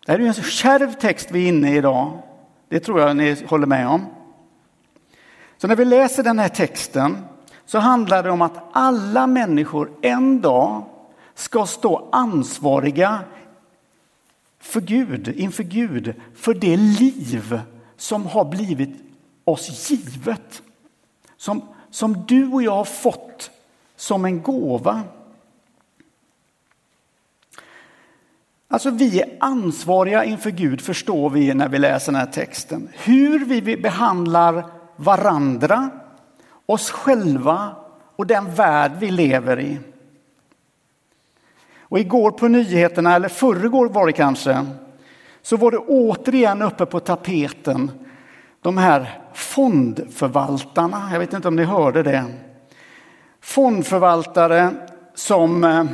det 0.06 0.12
här 0.12 0.18
är 0.18 0.26
en 0.26 0.34
kärv 0.34 0.92
text 0.92 1.28
vi 1.30 1.44
är 1.44 1.48
inne 1.48 1.72
i 1.72 1.76
idag, 1.76 2.22
det 2.70 2.80
tror 2.80 3.00
jag 3.00 3.16
ni 3.16 3.44
håller 3.46 3.66
med 3.66 3.88
om. 3.88 4.06
Så 5.58 5.66
när 5.66 5.76
vi 5.76 5.84
läser 5.84 6.22
den 6.22 6.38
här 6.38 6.48
texten 6.48 7.18
så 7.66 7.78
handlar 7.78 8.22
det 8.22 8.30
om 8.30 8.42
att 8.42 8.62
alla 8.72 9.26
människor 9.26 9.90
en 10.02 10.40
dag 10.40 10.84
ska 11.34 11.66
stå 11.66 12.08
ansvariga 12.12 13.20
för 14.60 14.80
Gud, 14.80 15.28
inför 15.28 15.62
Gud, 15.62 16.14
för 16.34 16.54
det 16.54 16.76
liv 16.76 17.60
som 17.96 18.26
har 18.26 18.44
blivit 18.44 18.96
oss 19.44 19.90
givet. 19.90 20.62
Som, 21.36 21.62
som 21.90 22.24
du 22.28 22.46
och 22.46 22.62
jag 22.62 22.76
har 22.76 22.84
fått 22.84 23.50
som 23.96 24.24
en 24.24 24.42
gåva. 24.42 25.02
Alltså 28.72 28.90
vi 28.90 29.20
är 29.20 29.36
ansvariga 29.40 30.24
inför 30.24 30.50
Gud 30.50 30.80
förstår 30.80 31.30
vi 31.30 31.54
när 31.54 31.68
vi 31.68 31.78
läser 31.78 32.12
den 32.12 32.20
här 32.20 32.26
texten. 32.26 32.88
Hur 32.92 33.44
vi 33.44 33.76
behandlar 33.76 34.64
varandra, 34.96 35.90
oss 36.66 36.90
själva 36.90 37.76
och 38.16 38.26
den 38.26 38.54
värld 38.54 38.92
vi 38.98 39.10
lever 39.10 39.60
i. 39.60 39.78
Och 41.78 41.98
igår 41.98 42.30
på 42.30 42.48
nyheterna, 42.48 43.14
eller 43.14 43.28
förrgår 43.28 43.88
var 43.88 44.06
det 44.06 44.12
kanske, 44.12 44.66
så 45.42 45.56
var 45.56 45.70
det 45.70 45.78
återigen 45.78 46.62
uppe 46.62 46.86
på 46.86 47.00
tapeten 47.00 47.90
de 48.60 48.78
här 48.78 49.20
fondförvaltarna. 49.34 51.08
Jag 51.12 51.18
vet 51.18 51.32
inte 51.32 51.48
om 51.48 51.56
ni 51.56 51.64
hörde 51.64 52.02
det. 52.02 52.24
Fondförvaltare 53.40 54.70
som 55.14 55.64
eh, 55.64 55.84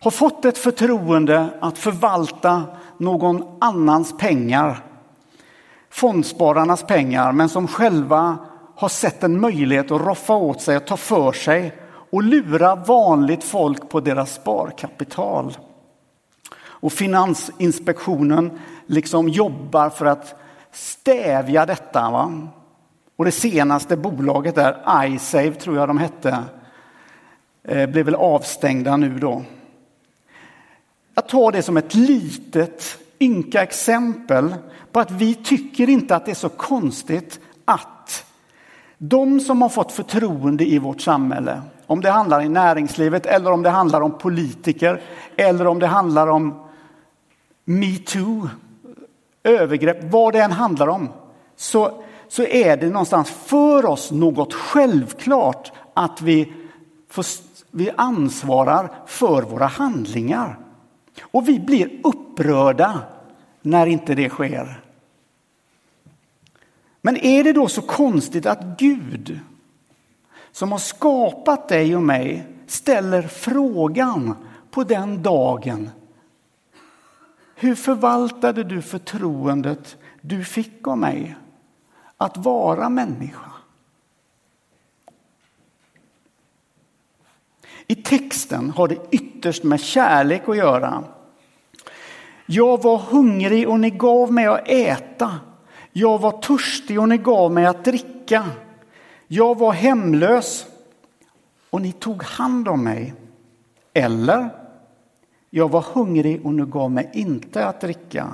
har 0.00 0.10
fått 0.10 0.44
ett 0.44 0.58
förtroende 0.58 1.48
att 1.60 1.78
förvalta 1.78 2.64
någon 2.98 3.56
annans 3.60 4.18
pengar. 4.18 4.84
Fondspararnas 5.90 6.82
pengar, 6.82 7.32
men 7.32 7.48
som 7.48 7.68
själva 7.68 8.38
har 8.76 8.88
sett 8.88 9.22
en 9.22 9.40
möjlighet 9.40 9.90
att 9.90 10.00
roffa 10.00 10.34
åt 10.34 10.60
sig 10.60 10.76
och 10.76 10.86
ta 10.86 10.96
för 10.96 11.32
sig 11.32 11.76
och 12.10 12.22
lura 12.22 12.74
vanligt 12.74 13.44
folk 13.44 13.88
på 13.88 14.00
deras 14.00 14.34
sparkapital. 14.34 15.58
Och 16.62 16.92
Finansinspektionen 16.92 18.58
liksom 18.86 19.28
jobbar 19.28 19.90
för 19.90 20.06
att 20.06 20.34
stävja 20.72 21.66
detta. 21.66 22.10
Va? 22.10 22.48
Och 23.16 23.24
det 23.24 23.32
senaste 23.32 23.96
bolaget 23.96 24.54
där, 24.54 25.06
iSave 25.06 25.54
tror 25.54 25.76
jag 25.76 25.88
de 25.88 25.98
hette, 25.98 26.44
eh, 27.64 27.86
blev 27.86 28.04
väl 28.04 28.14
avstängda 28.14 28.96
nu 28.96 29.18
då. 29.18 29.42
Ta 31.30 31.50
det 31.50 31.62
som 31.62 31.76
ett 31.76 31.94
litet 31.94 32.98
ynka 33.20 33.62
exempel 33.62 34.54
på 34.92 35.00
att 35.00 35.10
vi 35.10 35.34
tycker 35.34 35.88
inte 35.88 36.16
att 36.16 36.24
det 36.24 36.30
är 36.30 36.34
så 36.34 36.48
konstigt 36.48 37.40
att 37.64 38.24
de 38.98 39.40
som 39.40 39.62
har 39.62 39.68
fått 39.68 39.92
förtroende 39.92 40.64
i 40.64 40.78
vårt 40.78 41.00
samhälle, 41.00 41.62
om 41.86 42.00
det 42.00 42.10
handlar 42.10 42.42
i 42.42 42.48
näringslivet 42.48 43.26
eller 43.26 43.52
om 43.52 43.62
det 43.62 43.70
handlar 43.70 44.00
om 44.00 44.18
politiker 44.18 45.02
eller 45.36 45.66
om 45.66 45.78
det 45.78 45.86
handlar 45.86 46.26
om 46.26 46.54
metoo, 47.64 48.48
övergrepp, 49.44 50.12
vad 50.12 50.32
det 50.32 50.38
än 50.38 50.52
handlar 50.52 50.88
om, 50.88 51.08
så, 51.56 52.02
så 52.28 52.42
är 52.42 52.76
det 52.76 52.86
någonstans 52.86 53.30
för 53.30 53.86
oss 53.86 54.10
något 54.10 54.54
självklart 54.54 55.72
att 55.94 56.22
vi, 56.22 56.52
får, 57.10 57.24
vi 57.70 57.90
ansvarar 57.96 58.92
för 59.06 59.42
våra 59.42 59.66
handlingar. 59.66 60.58
Och 61.20 61.48
vi 61.48 61.60
blir 61.60 62.00
upprörda 62.04 63.02
när 63.62 63.86
inte 63.86 64.14
det 64.14 64.28
sker. 64.28 64.80
Men 67.02 67.16
är 67.16 67.44
det 67.44 67.52
då 67.52 67.68
så 67.68 67.82
konstigt 67.82 68.46
att 68.46 68.78
Gud 68.78 69.40
som 70.52 70.72
har 70.72 70.78
skapat 70.78 71.68
dig 71.68 71.96
och 71.96 72.02
mig 72.02 72.46
ställer 72.66 73.22
frågan 73.22 74.34
på 74.70 74.84
den 74.84 75.22
dagen. 75.22 75.90
Hur 77.54 77.74
förvaltade 77.74 78.64
du 78.64 78.82
förtroendet 78.82 79.96
du 80.20 80.44
fick 80.44 80.88
av 80.88 80.98
mig 80.98 81.36
att 82.16 82.36
vara 82.36 82.88
människa? 82.88 83.49
I 87.90 87.94
texten 87.94 88.70
har 88.70 88.88
det 88.88 88.98
ytterst 89.10 89.64
med 89.64 89.80
kärlek 89.80 90.48
att 90.48 90.56
göra. 90.56 91.04
Jag 92.46 92.82
var 92.82 92.98
hungrig 92.98 93.68
och 93.68 93.80
ni 93.80 93.90
gav 93.90 94.32
mig 94.32 94.46
att 94.46 94.68
äta. 94.68 95.38
Jag 95.92 96.20
var 96.20 96.40
törstig 96.40 97.00
och 97.00 97.08
ni 97.08 97.18
gav 97.18 97.52
mig 97.52 97.66
att 97.66 97.84
dricka. 97.84 98.46
Jag 99.26 99.58
var 99.58 99.72
hemlös 99.72 100.66
och 101.70 101.80
ni 101.80 101.92
tog 101.92 102.22
hand 102.22 102.68
om 102.68 102.84
mig. 102.84 103.14
Eller, 103.94 104.48
jag 105.50 105.70
var 105.70 105.84
hungrig 105.92 106.46
och 106.46 106.54
ni 106.54 106.64
gav 106.64 106.90
mig 106.90 107.10
inte 107.12 107.66
att 107.66 107.80
dricka. 107.80 108.28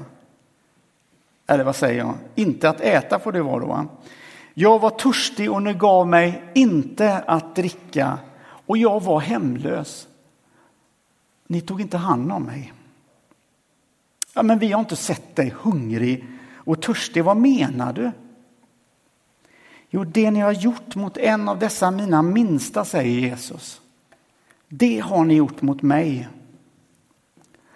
Eller 1.46 1.64
vad 1.64 1.76
säger 1.76 1.98
jag? 1.98 2.14
Inte 2.34 2.68
att 2.68 2.80
äta 2.80 3.18
får 3.18 3.32
det 3.32 3.42
vara 3.42 3.60
då. 3.60 3.86
Jag 4.54 4.78
var 4.78 4.90
törstig 4.90 5.52
och 5.52 5.62
ni 5.62 5.72
gav 5.72 6.08
mig 6.08 6.42
inte 6.54 7.18
att 7.26 7.56
dricka 7.56 8.18
och 8.66 8.78
jag 8.78 9.02
var 9.02 9.20
hemlös 9.20 10.08
ni 11.46 11.60
tog 11.60 11.80
inte 11.80 11.96
hand 11.96 12.32
om 12.32 12.42
mig. 12.42 12.72
Ja, 14.34 14.42
men 14.42 14.58
vi 14.58 14.72
har 14.72 14.80
inte 14.80 14.96
sett 14.96 15.36
dig 15.36 15.54
hungrig 15.60 16.24
och 16.54 16.82
törstig. 16.82 17.24
Vad 17.24 17.36
menar 17.36 17.92
du? 17.92 18.12
Jo, 19.90 20.04
det 20.04 20.30
ni 20.30 20.40
har 20.40 20.52
gjort 20.52 20.94
mot 20.94 21.16
en 21.16 21.48
av 21.48 21.58
dessa 21.58 21.90
mina 21.90 22.22
minsta, 22.22 22.84
säger 22.84 23.20
Jesus. 23.20 23.80
Det 24.68 24.98
har 24.98 25.24
ni 25.24 25.34
gjort 25.34 25.62
mot 25.62 25.82
mig. 25.82 26.28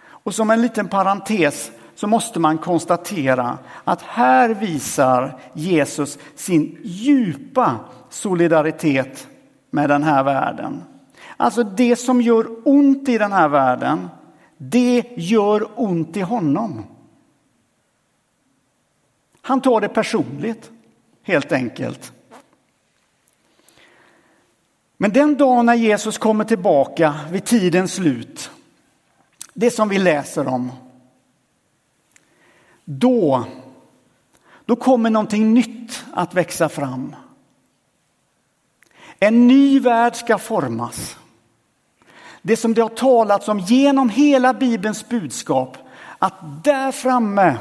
Och 0.00 0.35
som 0.35 0.50
en 0.50 0.62
liten 0.62 0.88
parentes 0.88 1.70
så 1.94 2.06
måste 2.06 2.40
man 2.40 2.59
konstatera 2.59 3.59
att 3.85 4.02
här 4.02 4.49
visar 4.49 5.40
Jesus 5.52 6.18
sin 6.35 6.78
djupa 6.82 7.78
solidaritet 8.11 9.28
med 9.71 9.91
den 9.91 10.03
här 10.03 10.25
världen. 10.25 10.85
Alltså 11.37 11.62
det 11.62 11.97
som 11.97 12.21
gör 12.21 12.69
ont 12.69 13.09
i 13.09 13.19
den 13.19 13.33
här 13.33 13.49
världen, 13.49 14.09
det 14.57 15.05
gör 15.17 15.69
ont 15.75 16.17
i 16.17 16.21
honom. 16.21 16.85
Han 19.43 19.61
tar 19.61 19.81
det 19.81 19.89
personligt, 19.89 20.71
helt 21.23 21.53
enkelt. 21.53 22.12
Men 24.97 25.12
den 25.12 25.37
dag 25.37 25.65
när 25.65 25.75
Jesus 25.75 26.19
kommer 26.19 26.45
tillbaka 26.45 27.15
vid 27.31 27.45
tidens 27.45 27.95
slut, 27.95 28.50
det 29.55 29.71
som 29.71 29.89
vi 29.89 29.99
läser 29.99 30.49
om, 30.49 30.73
då, 32.85 33.45
då 34.65 34.77
kommer 34.77 35.11
någonting 35.11 35.55
nytt 35.55 36.05
att 36.12 36.35
växa 36.35 36.69
fram. 36.69 37.17
En 39.21 39.47
ny 39.47 39.81
värld 39.81 40.17
ska 40.17 40.39
formas. 40.39 41.17
Det 42.43 42.57
som 42.57 42.75
det 42.75 42.83
har 42.83 42.89
talats 42.89 43.49
om 43.49 43.59
genom 43.59 44.09
hela 44.09 44.55
Bibelns 44.55 45.09
budskap, 45.09 45.77
att 46.19 46.65
där 46.65 46.93
framme, 46.93 47.59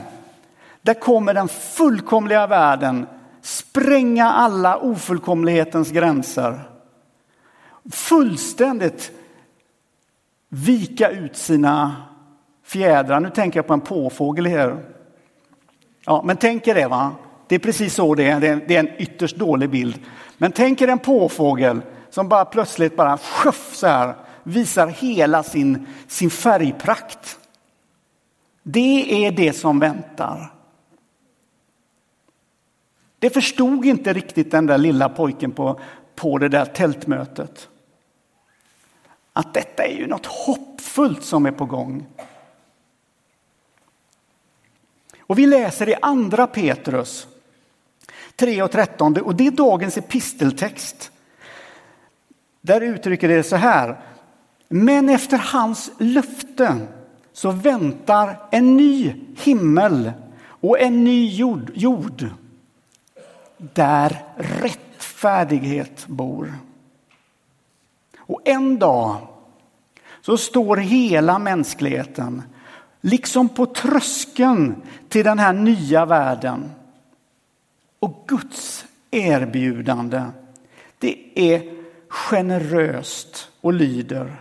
där 0.82 0.94
kommer 0.94 1.34
den 1.34 1.48
fullkomliga 1.48 2.48
världen 2.48 3.08
spränga 3.42 4.32
alla 4.32 4.78
ofullkomlighetens 4.78 5.92
gränser. 5.92 6.60
Fullständigt 7.92 9.12
vika 10.50 11.10
ut 11.10 11.38
sina 11.38 11.96
fjädrar. 12.63 13.20
Nu 13.20 13.30
tänker 13.30 13.60
jag 13.60 13.68
på 13.68 13.74
en 13.74 13.82
påfågel 13.82 14.46
här. 14.46 14.86
Ja, 16.06 16.22
men 16.25 16.38
tänk 16.38 16.68
er 16.68 16.75
det, 16.75 16.88
va? 16.88 17.12
Det 17.50 17.56
är 17.56 17.60
precis 17.60 17.94
så 17.94 18.15
det 18.15 18.24
är. 18.24 18.39
Det 18.39 18.75
är 18.75 18.79
en 18.79 19.01
ytterst 19.01 19.36
dålig 19.36 19.70
bild. 19.70 20.00
Men 20.38 20.51
tänk 20.51 20.82
er 20.82 20.88
en 20.88 21.00
påfågel 21.00 21.82
som 22.10 22.29
bara 22.29 22.46
plötsligt 22.46 22.96
bara 22.96 23.18
sjuff, 23.18 23.75
så 23.75 23.88
här 23.88 24.15
visar 24.44 24.88
hela 24.88 25.44
sin, 25.44 25.88
sin 26.08 26.29
färgprakt. 26.29 27.39
Det 28.63 29.25
är 29.25 29.32
det 29.32 29.53
som 29.53 29.79
väntar. 29.79 30.53
Det 33.20 33.29
förstod 33.29 33.86
inte 33.86 34.13
riktigt 34.13 34.51
den 34.51 34.65
där 34.65 34.77
lilla 34.77 35.10
pojken 35.10 35.51
på, 35.51 35.79
på 36.15 36.38
det 36.38 36.50
där 36.50 36.65
tältmötet. 36.65 37.70
Att 39.34 39.53
detta 39.53 39.84
är 39.84 39.98
ju 39.98 40.08
något 40.08 40.25
hoppfullt 40.25 41.24
som 41.24 41.46
är 41.46 41.51
på 41.51 41.65
gång. 41.65 42.08
Och 45.20 45.39
vi 45.39 45.48
läser 45.48 45.89
i 45.89 45.96
andra 46.01 46.48
Petrus 46.48 47.27
3 48.39 48.62
och 48.62 48.72
13 48.72 49.17
och 49.22 49.36
det 49.36 49.48
är 49.48 49.51
dagens 49.51 49.98
episteltext. 49.98 51.12
Där 52.62 52.81
uttrycker 52.81 53.27
det 53.27 53.43
så 53.43 53.55
här. 53.55 54.00
Men 54.67 55.10
efter 55.10 55.38
hans 55.38 55.91
löfte 55.98 56.88
så 57.34 57.51
väntar 57.51 58.38
en 58.51 58.77
ny 58.77 59.15
himmel 59.38 60.12
och 60.41 60.79
en 60.79 61.03
ny 61.03 61.36
jord, 61.36 61.72
jord 61.74 62.28
där 63.58 64.23
rättfärdighet 64.36 66.08
bor. 66.08 66.54
Och 68.17 68.41
en 68.45 68.80
dag 68.80 69.17
så 70.21 70.38
står 70.38 70.78
hela 70.78 71.39
mänskligheten 71.39 72.43
liksom 73.02 73.49
på 73.49 73.65
tröskeln 73.65 74.75
till 75.10 75.25
den 75.25 75.39
här 75.39 75.54
nya 75.54 76.06
världen. 76.06 76.71
Och 77.99 78.23
Guds 78.27 78.85
erbjudande, 79.12 80.23
det 80.99 81.17
är 81.35 81.79
generöst 82.07 83.51
och 83.62 83.73
lyder. 83.73 84.35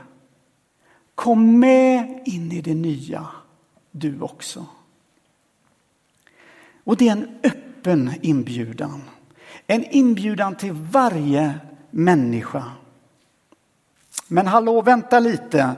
Kom 1.15 1.61
med 1.61 2.23
in 2.25 2.53
i 2.53 2.61
det 2.61 2.75
nya, 2.75 3.27
du 3.91 4.21
också. 4.21 4.67
Och 6.85 6.97
det 6.97 7.09
är 7.09 7.13
en 7.13 7.39
öppen 7.43 8.13
inbjudan. 8.23 9.03
En 9.67 9.85
inbjudan 9.85 10.55
till 10.55 10.73
varje 10.73 11.55
människa. 11.91 12.65
Men 14.29 14.47
hallå, 14.47 14.83
vänta 14.83 15.21
lite. 15.21 15.75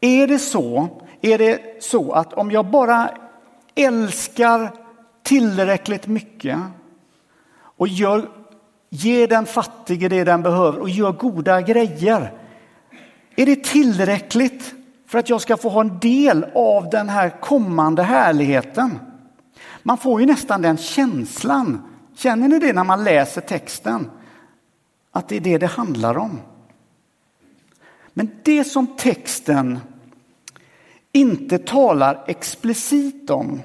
Är 0.00 0.26
det 0.26 0.38
så, 0.38 0.88
är 1.20 1.38
det 1.38 1.82
så 1.82 2.12
att 2.12 2.32
om 2.32 2.50
jag 2.50 2.66
bara 2.66 3.10
älskar 3.74 4.72
tillräckligt 5.22 6.06
mycket 6.06 6.58
och 7.76 7.88
gör, 7.88 8.28
ger 8.90 9.28
den 9.28 9.46
fattige 9.46 10.08
det 10.08 10.24
den 10.24 10.42
behöver 10.42 10.78
och 10.78 10.88
gör 10.88 11.12
goda 11.12 11.60
grejer. 11.60 12.32
Är 13.36 13.46
det 13.46 13.64
tillräckligt 13.64 14.74
för 15.06 15.18
att 15.18 15.28
jag 15.28 15.40
ska 15.40 15.56
få 15.56 15.68
ha 15.68 15.80
en 15.80 15.98
del 15.98 16.46
av 16.54 16.90
den 16.90 17.08
här 17.08 17.40
kommande 17.40 18.02
härligheten? 18.02 18.98
Man 19.82 19.98
får 19.98 20.20
ju 20.20 20.26
nästan 20.26 20.62
den 20.62 20.76
känslan. 20.76 21.82
Känner 22.16 22.48
ni 22.48 22.58
det 22.58 22.72
när 22.72 22.84
man 22.84 23.04
läser 23.04 23.40
texten? 23.40 24.10
Att 25.10 25.28
det 25.28 25.36
är 25.36 25.40
det 25.40 25.58
det 25.58 25.66
handlar 25.66 26.18
om. 26.18 26.40
Men 28.12 28.30
det 28.42 28.64
som 28.64 28.86
texten 28.86 29.78
inte 31.12 31.58
talar 31.58 32.24
explicit 32.26 33.30
om, 33.30 33.62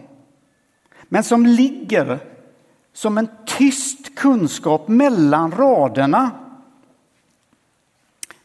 men 1.04 1.24
som 1.24 1.46
ligger 1.46 2.20
som 2.94 3.18
en 3.18 3.30
tyst 3.46 4.16
kunskap 4.16 4.88
mellan 4.88 5.52
raderna. 5.52 6.32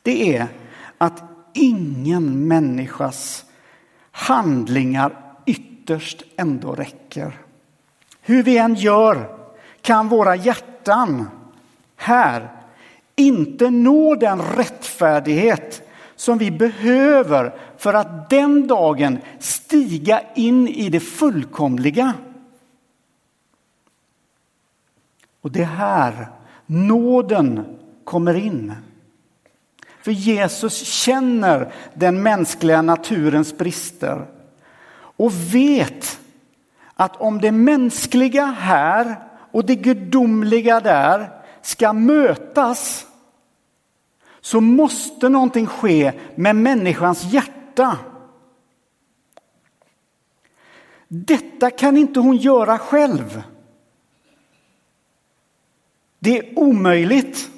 Det 0.02 0.36
är 0.36 0.46
att 0.98 1.22
ingen 1.52 2.48
människas 2.48 3.44
handlingar 4.10 5.12
ytterst 5.46 6.22
ändå 6.36 6.72
räcker. 6.72 7.38
Hur 8.20 8.42
vi 8.42 8.58
än 8.58 8.74
gör 8.74 9.36
kan 9.80 10.08
våra 10.08 10.36
hjärtan 10.36 11.28
här 11.96 12.48
inte 13.16 13.70
nå 13.70 14.14
den 14.14 14.42
rättfärdighet 14.42 15.88
som 16.16 16.38
vi 16.38 16.50
behöver 16.50 17.54
för 17.78 17.94
att 17.94 18.30
den 18.30 18.66
dagen 18.66 19.18
stiga 19.38 20.22
in 20.34 20.68
i 20.68 20.88
det 20.88 21.00
fullkomliga. 21.00 22.12
Och 25.44 25.52
det 25.52 25.60
är 25.60 25.64
här 25.64 26.28
nåden 26.66 27.78
kommer 28.04 28.34
in. 28.34 28.72
För 30.02 30.12
Jesus 30.12 30.86
känner 30.86 31.72
den 31.94 32.22
mänskliga 32.22 32.82
naturens 32.82 33.58
brister 33.58 34.26
och 35.16 35.32
vet 35.54 36.20
att 36.94 37.16
om 37.16 37.40
det 37.40 37.52
mänskliga 37.52 38.44
här 38.44 39.16
och 39.50 39.64
det 39.64 39.74
gudomliga 39.74 40.80
där 40.80 41.30
ska 41.62 41.92
mötas 41.92 43.06
så 44.40 44.60
måste 44.60 45.28
någonting 45.28 45.66
ske 45.66 46.12
med 46.34 46.56
människans 46.56 47.24
hjärta. 47.24 47.98
Detta 51.08 51.70
kan 51.70 51.96
inte 51.96 52.20
hon 52.20 52.36
göra 52.36 52.78
själv. 52.78 53.42
Det 56.24 56.38
är 56.38 56.58
omöjligt. 56.58 57.50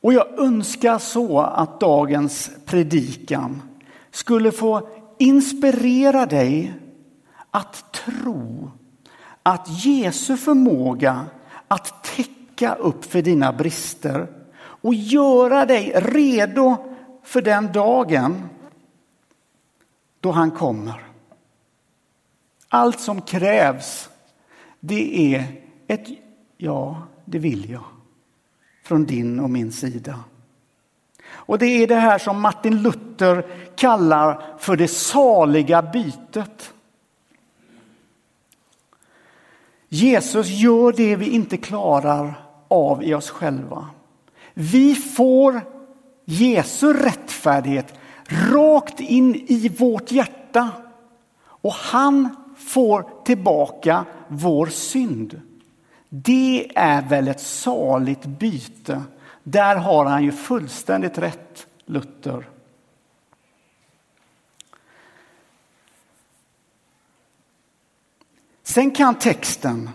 Och 0.00 0.12
jag 0.12 0.38
önskar 0.38 0.98
så 0.98 1.40
att 1.40 1.80
dagens 1.80 2.50
predikan 2.64 3.62
skulle 4.10 4.52
få 4.52 4.88
inspirera 5.18 6.26
dig 6.26 6.74
att 7.50 7.92
tro 7.92 8.70
att 9.42 9.84
Jesu 9.84 10.36
förmåga 10.36 11.26
att 11.68 12.04
täcka 12.04 12.74
upp 12.74 13.04
för 13.04 13.22
dina 13.22 13.52
brister 13.52 14.26
och 14.58 14.94
göra 14.94 15.66
dig 15.66 15.92
redo 15.96 16.76
för 17.22 17.42
den 17.42 17.72
dagen 17.72 18.48
då 20.20 20.30
han 20.30 20.50
kommer. 20.50 21.05
Allt 22.68 23.00
som 23.00 23.20
krävs, 23.20 24.08
det 24.80 25.34
är 25.34 25.44
ett 25.86 26.06
ja, 26.56 27.02
det 27.24 27.38
vill 27.38 27.70
jag 27.70 27.84
från 28.84 29.06
din 29.06 29.40
och 29.40 29.50
min 29.50 29.72
sida. 29.72 30.20
Och 31.28 31.58
det 31.58 31.66
är 31.66 31.86
det 31.86 31.94
här 31.94 32.18
som 32.18 32.40
Martin 32.40 32.82
Luther 32.82 33.46
kallar 33.76 34.58
för 34.58 34.76
det 34.76 34.88
saliga 34.88 35.82
bytet. 35.82 36.72
Jesus 39.88 40.48
gör 40.48 40.92
det 40.92 41.16
vi 41.16 41.30
inte 41.30 41.56
klarar 41.56 42.34
av 42.68 43.02
i 43.02 43.14
oss 43.14 43.30
själva. 43.30 43.88
Vi 44.54 44.94
får 44.94 45.60
Jesu 46.24 46.92
rättfärdighet 46.92 47.94
rakt 48.26 49.00
in 49.00 49.34
i 49.34 49.68
vårt 49.68 50.12
hjärta 50.12 50.70
och 51.38 51.72
han 51.72 52.36
får 52.56 53.10
tillbaka 53.24 54.04
vår 54.28 54.66
synd. 54.66 55.40
Det 56.08 56.72
är 56.74 57.02
väl 57.02 57.28
ett 57.28 57.40
saligt 57.40 58.26
byte. 58.26 59.02
Där 59.42 59.76
har 59.76 60.04
han 60.04 60.24
ju 60.24 60.32
fullständigt 60.32 61.18
rätt, 61.18 61.66
Luther. 61.84 62.48
Sen 68.62 68.90
kan 68.90 69.14
texten, 69.14 69.90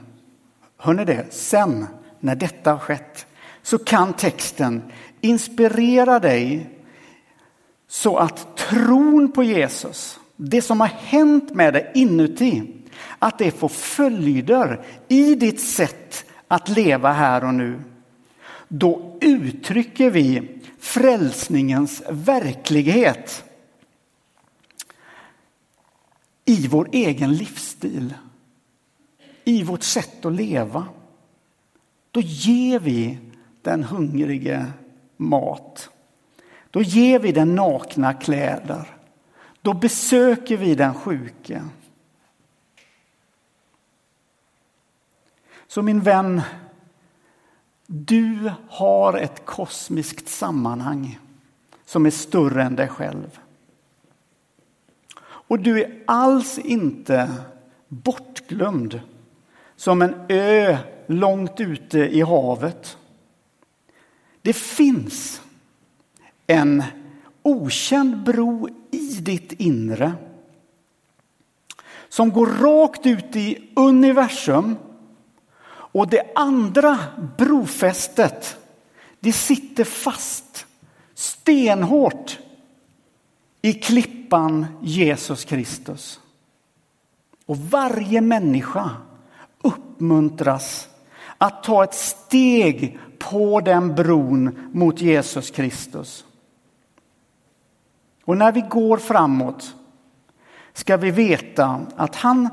hör 0.78 0.94
ni 0.94 1.06
det, 1.06 1.34
sen 1.34 1.88
när 2.20 2.36
detta 2.36 2.72
har 2.72 2.80
skett, 2.80 3.26
så 3.62 3.78
kan 3.78 4.14
texten 4.14 4.92
inspirera 5.22 6.20
dig 6.20 6.70
så 7.88 8.18
att 8.18 8.58
tron 8.58 9.32
på 9.32 9.44
Jesus, 9.44 10.20
det 10.44 10.62
som 10.62 10.80
har 10.80 10.88
hänt 10.88 11.54
med 11.54 11.74
dig 11.74 11.92
inuti, 11.94 12.64
att 13.20 13.38
det 13.38 13.52
får 13.52 13.70
följder 13.70 14.86
i 15.08 15.36
ditt 15.36 15.62
sätt 15.62 16.26
att 16.48 16.70
leva 16.70 17.12
här 17.12 17.44
och 17.44 17.54
nu. 17.54 17.82
Då 18.68 19.18
uttrycker 19.22 20.10
vi 20.10 20.60
frälsningens 20.80 22.04
verklighet 22.10 23.44
i 26.46 26.68
vår 26.68 26.90
egen 26.92 27.34
livsstil, 27.34 28.14
i 29.44 29.64
vårt 29.64 29.84
sätt 29.84 30.26
att 30.26 30.34
leva. 30.34 30.86
Då 32.12 32.22
ger 32.22 32.80
vi 32.80 33.18
den 33.62 33.84
hungrige 33.84 34.66
mat. 35.18 35.90
Då 36.72 36.82
ger 36.82 37.20
vi 37.20 37.32
den 37.32 37.56
nakna 37.56 38.14
kläder. 38.14 39.01
Då 39.62 39.74
besöker 39.74 40.58
vi 40.58 40.76
den 40.76 40.94
sjuke. 40.94 41.64
Så 45.68 45.82
min 45.82 46.02
vän, 46.02 46.42
du 47.88 48.52
har 48.70 49.14
ett 49.14 49.46
kosmiskt 49.46 50.30
sammanhang 50.30 51.20
som 51.86 52.06
är 52.06 52.10
större 52.10 52.64
än 52.64 52.76
dig 52.76 52.88
själv. 52.88 53.40
Och 55.24 55.60
du 55.60 55.84
är 55.84 56.04
alls 56.08 56.60
inte 56.60 57.34
bortglömd 57.88 59.02
som 59.76 60.02
en 60.02 60.16
ö 60.30 60.78
långt 61.08 61.60
ute 61.60 62.00
i 62.00 62.22
havet. 62.22 62.98
Det 64.42 64.54
finns 64.54 65.42
en 66.48 66.84
okänd 67.44 68.24
bro 68.24 68.70
i 68.92 69.14
ditt 69.14 69.52
inre 69.52 70.14
som 72.10 72.32
går 72.32 72.48
rakt 72.48 73.06
ut 73.06 73.36
i 73.36 73.72
universum 73.76 74.76
och 75.70 76.10
det 76.10 76.32
andra 76.36 76.98
brofästet 77.38 78.58
det 79.20 79.34
sitter 79.34 79.84
fast 79.84 80.66
stenhårt 81.14 82.40
i 83.62 83.74
klippan 83.74 84.66
Jesus 84.82 85.46
Kristus. 85.46 86.20
Och 87.46 87.58
varje 87.58 88.22
människa 88.22 88.92
uppmuntras 89.62 90.90
att 91.38 91.64
ta 91.64 91.84
ett 91.84 91.94
steg 91.94 93.00
på 93.20 93.62
den 93.62 93.96
bron 93.96 94.70
mot 94.74 95.02
Jesus 95.02 95.52
Kristus. 95.52 96.26
Och 98.32 98.38
när 98.38 98.52
vi 98.52 98.62
går 98.62 98.98
framåt 98.98 99.76
ska 100.74 100.98
vi 100.98 101.12
veta 101.12 101.82
att 101.96 102.16
han, 102.16 102.50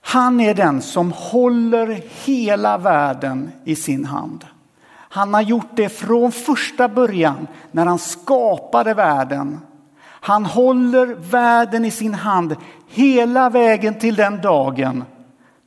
han 0.00 0.40
är 0.40 0.54
den 0.54 0.82
som 0.82 1.12
håller 1.12 2.02
hela 2.24 2.78
världen 2.78 3.52
i 3.64 3.76
sin 3.76 4.04
hand. 4.04 4.44
Han 4.90 5.34
har 5.34 5.40
gjort 5.40 5.70
det 5.74 5.88
från 5.88 6.32
första 6.32 6.88
början 6.88 7.46
när 7.70 7.86
han 7.86 7.98
skapade 7.98 8.94
världen. 8.94 9.60
Han 10.04 10.44
håller 10.44 11.06
världen 11.06 11.84
i 11.84 11.90
sin 11.90 12.14
hand 12.14 12.56
hela 12.88 13.50
vägen 13.50 13.98
till 13.98 14.14
den 14.14 14.40
dagen 14.40 15.04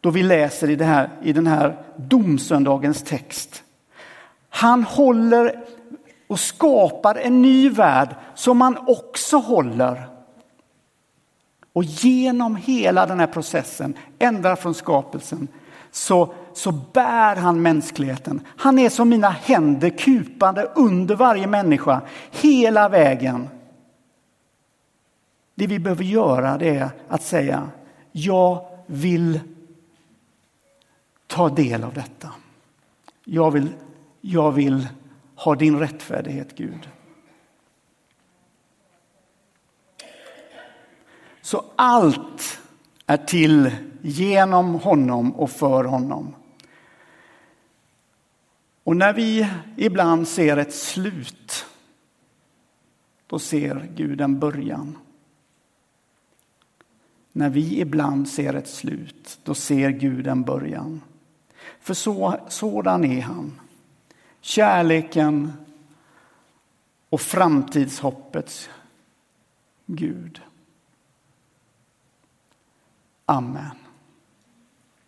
då 0.02 0.10
vi 0.10 0.24
läser 0.24 0.70
i, 0.70 0.76
det 0.76 0.86
här, 0.86 1.10
i 1.24 1.34
den 1.34 1.48
här 1.48 1.78
domsöndagens 1.96 3.04
text. 3.04 3.64
Han 4.50 4.84
håller 4.84 5.64
och 6.32 6.40
skapar 6.40 7.16
en 7.16 7.42
ny 7.42 7.70
värld 7.70 8.16
som 8.36 8.62
han 8.62 8.78
också 8.88 9.38
håller. 9.38 10.08
Och 11.74 11.84
genom 11.84 12.56
hela 12.56 13.06
den 13.06 13.20
här 13.20 13.28
processen, 13.28 13.98
ända 14.20 14.56
från 14.56 14.74
skapelsen, 14.74 15.48
så, 15.92 16.34
så 16.54 16.72
bär 16.72 17.36
han 17.36 17.62
mänskligheten. 17.62 18.48
Han 18.58 18.80
är 18.80 18.90
som 18.90 19.10
mina 19.10 19.30
händer 19.30 19.90
kupande 19.90 20.72
under 20.76 21.16
varje 21.16 21.48
människa 21.48 22.02
hela 22.32 22.90
vägen. 22.90 23.50
Det 25.56 25.68
vi 25.68 25.80
behöver 25.80 26.04
göra 26.04 26.58
det 26.58 26.70
är 26.70 26.90
att 27.08 27.24
säga, 27.24 27.70
jag 28.12 28.66
vill 28.86 29.40
ta 31.28 31.50
del 31.50 31.84
av 31.84 31.94
detta. 31.94 32.30
Jag 33.24 33.52
vill, 33.52 33.68
jag 34.22 34.52
vill 34.52 34.88
har 35.42 35.56
din 35.56 35.80
rättfärdighet, 35.80 36.56
Gud. 36.56 36.90
Så 41.42 41.66
allt 41.76 42.60
är 43.06 43.18
till 43.18 43.72
genom 44.02 44.76
honom 44.76 45.36
och 45.36 45.52
för 45.52 45.84
honom. 45.84 46.36
Och 48.84 48.98
när 48.98 49.14
vi 49.14 49.48
ibland 49.78 50.28
ser 50.28 50.58
ett 50.58 50.74
slut, 50.74 51.66
då 53.28 53.40
ser 53.40 53.90
Gud 53.96 54.22
en 54.22 54.40
början. 54.40 54.98
När 57.32 57.50
vi 57.50 57.80
ibland 57.80 58.30
ser 58.30 58.54
ett 58.54 58.70
slut, 58.70 59.40
då 59.44 59.54
ser 59.54 59.90
Gud 59.90 60.28
en 60.28 60.44
början. 60.44 61.02
För 61.80 61.94
så, 61.94 62.40
sådan 62.48 63.06
är 63.06 63.22
han. 63.22 63.62
Kärleken 64.42 65.54
och 67.10 67.22
framtidshoppets 67.22 68.70
Gud. 69.86 70.42
Amen. 73.26 73.76